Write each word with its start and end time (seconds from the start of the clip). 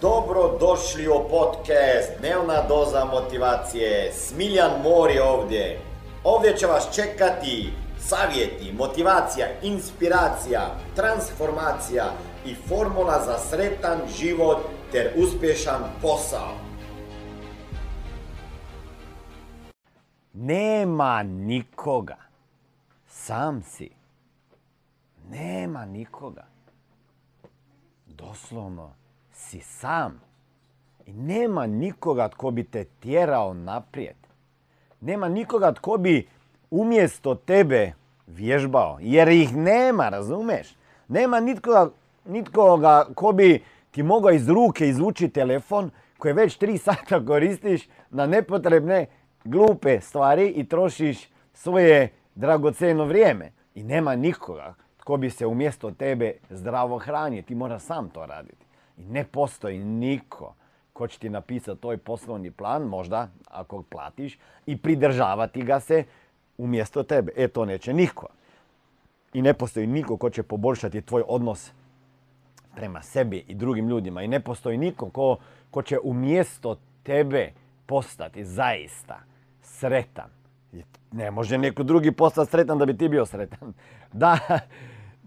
Dobro 0.00 0.58
došli 0.60 1.08
u 1.08 1.28
podcast 1.30 2.10
Dnevna 2.18 2.62
doza 2.68 3.04
motivacije. 3.04 4.12
Smiljan 4.12 4.70
Mori 4.82 5.18
ovdje. 5.18 5.80
Ovdje 6.24 6.56
će 6.56 6.66
vas 6.66 6.94
čekati 6.94 7.72
savjeti, 7.98 8.72
motivacija, 8.72 9.46
inspiracija, 9.62 10.60
transformacija 10.96 12.04
i 12.46 12.54
formula 12.54 13.24
za 13.24 13.38
sretan 13.38 13.98
život 14.18 14.58
ter 14.92 15.12
uspješan 15.16 15.82
posao. 16.02 16.54
Nema 20.32 21.22
nikoga. 21.22 22.16
Sam 23.06 23.62
si. 23.62 23.90
Nema 25.30 25.84
nikoga. 25.84 26.46
Doslovno 28.06 28.94
si 29.38 29.60
sam. 29.60 30.20
I 31.06 31.12
nema 31.12 31.66
nikoga 31.66 32.28
tko 32.28 32.50
bi 32.50 32.64
te 32.64 32.84
tjerao 32.84 33.54
naprijed. 33.54 34.16
Nema 35.00 35.28
nikoga 35.28 35.72
tko 35.72 35.96
bi 35.96 36.28
umjesto 36.70 37.34
tebe 37.34 37.92
vježbao. 38.26 38.98
Jer 39.00 39.28
ih 39.28 39.56
nema, 39.56 40.08
razumeš? 40.08 40.76
Nema 41.08 41.40
nitkoga, 41.40 41.90
nitkoga 42.24 43.06
ko 43.14 43.32
bi 43.32 43.62
ti 43.90 44.02
mogao 44.02 44.30
iz 44.30 44.48
ruke 44.48 44.88
izvući 44.88 45.28
telefon 45.28 45.90
koji 46.18 46.34
već 46.34 46.56
tri 46.56 46.78
sata 46.78 47.24
koristiš 47.26 47.88
na 48.10 48.26
nepotrebne 48.26 49.06
glupe 49.44 50.00
stvari 50.00 50.48
i 50.48 50.68
trošiš 50.68 51.28
svoje 51.54 52.12
dragoceno 52.34 53.04
vrijeme. 53.04 53.52
I 53.74 53.82
nema 53.82 54.16
nikoga 54.16 54.74
tko 54.96 55.16
bi 55.16 55.30
se 55.30 55.46
umjesto 55.46 55.90
tebe 55.90 56.32
zdravo 56.50 56.98
hranio. 56.98 57.42
Ti 57.42 57.54
moraš 57.54 57.82
sam 57.82 58.08
to 58.08 58.26
raditi. 58.26 58.67
I 58.98 59.04
ne 59.04 59.24
postoji 59.24 59.84
niko 59.84 60.54
ko 60.92 61.06
će 61.06 61.18
ti 61.18 61.30
napisati 61.30 61.80
tvoj 61.80 61.96
poslovni 61.96 62.50
plan, 62.50 62.82
možda 62.82 63.28
ako 63.50 63.82
platiš, 63.82 64.38
i 64.66 64.76
pridržavati 64.76 65.62
ga 65.62 65.80
se 65.80 66.04
umjesto 66.58 67.02
tebe. 67.02 67.32
E, 67.36 67.48
to 67.48 67.64
neće 67.64 67.92
niko. 67.92 68.26
I 69.32 69.42
ne 69.42 69.54
postoji 69.54 69.86
niko 69.86 70.16
ko 70.16 70.30
će 70.30 70.42
poboljšati 70.42 71.02
tvoj 71.02 71.22
odnos 71.28 71.70
prema 72.74 73.02
sebi 73.02 73.44
i 73.48 73.54
drugim 73.54 73.88
ljudima. 73.88 74.22
I 74.22 74.28
ne 74.28 74.40
postoji 74.40 74.78
niko 74.78 75.10
ko, 75.10 75.36
ko 75.70 75.82
će 75.82 75.98
umjesto 76.02 76.76
tebe 77.02 77.52
postati 77.86 78.44
zaista 78.44 79.20
sretan. 79.62 80.30
Ne 81.12 81.30
može 81.30 81.58
neko 81.58 81.82
drugi 81.82 82.12
postati 82.12 82.50
sretan 82.50 82.78
da 82.78 82.86
bi 82.86 82.96
ti 82.96 83.08
bio 83.08 83.26
sretan. 83.26 83.72
Da, 84.12 84.38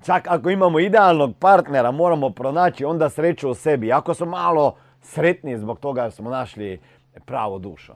čak 0.06 0.28
ako 0.28 0.50
imamo 0.50 0.80
idealnog 0.80 1.36
partnera, 1.40 1.92
moramo 1.92 2.30
pronaći 2.30 2.86
onda 2.86 3.10
sreću 3.10 3.50
u 3.50 3.54
sebi. 3.54 3.92
Ako 3.92 4.14
smo 4.14 4.26
malo 4.26 4.76
sretni 5.02 5.58
zbog 5.58 5.80
toga 5.80 6.12
smo 6.12 6.30
našli 6.30 6.80
pravo 7.26 7.60
dušo. 7.60 7.96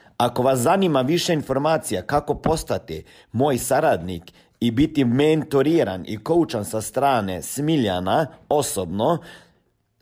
Ako 0.21 0.43
vas 0.43 0.59
zanima 0.59 1.01
više 1.01 1.33
informacija 1.33 2.01
kako 2.01 2.35
postati 2.35 3.03
moj 3.31 3.57
saradnik 3.57 4.23
i 4.59 4.71
biti 4.71 5.05
mentoriran 5.05 6.03
i 6.07 6.17
koučan 6.17 6.65
sa 6.65 6.81
strane 6.81 7.41
Smiljana 7.41 8.27
osobno, 8.49 9.17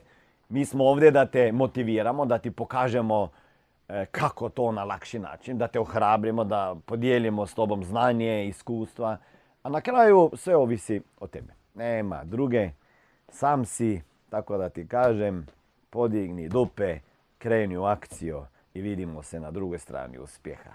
mi 0.48 0.64
smo 0.64 0.84
ovdje 0.84 1.10
da 1.10 1.26
te 1.26 1.53
motiviramo, 1.53 2.26
da 2.26 2.38
ti 2.38 2.50
pokažemo 2.50 3.28
e, 3.88 4.06
kako 4.10 4.48
to 4.48 4.72
na 4.72 4.84
lakši 4.84 5.19
način, 5.19 5.59
da 5.59 5.69
te 5.69 5.81
ohrabrimo, 5.81 6.44
da 6.44 6.76
podijelimo 6.86 7.47
s 7.47 7.54
tobom 7.54 7.84
znanje, 7.84 8.47
iskustva, 8.47 9.19
a 9.62 9.69
na 9.69 9.81
kraju 9.81 10.31
sve 10.36 10.56
ovisi 10.56 11.00
o 11.20 11.26
tebi. 11.26 11.53
Nema 11.75 12.25
druge, 12.25 12.70
sam 13.28 13.64
si, 13.64 14.03
tako 14.31 14.59
da 14.59 14.69
ti 14.69 14.88
kažem, 14.88 15.47
podigni 15.91 16.48
dupe, 16.48 16.98
kreni 17.38 17.76
u 17.76 17.84
akciju 17.84 18.42
i 18.75 18.80
vidimo 18.80 19.22
se 19.22 19.41
na 19.41 19.50
drugoj 19.50 19.78
strani 19.78 20.19
uspjeha. 20.19 20.70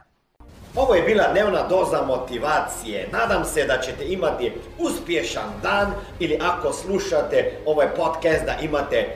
Ovo 0.76 0.96
je 0.96 1.04
bila 1.04 1.32
dnevna 1.32 1.68
doza 1.68 2.02
motivacije. 2.02 3.10
Nadam 3.12 3.46
se 3.46 3.66
da 3.66 3.78
ćete 3.82 4.06
imati 4.08 4.52
uspješan 4.80 5.50
dan 5.62 5.92
ili 6.20 6.40
ako 6.42 6.74
slušate 6.74 7.52
ovaj 7.66 7.88
podcast 7.96 8.46
da 8.46 8.58
imate 8.62 9.16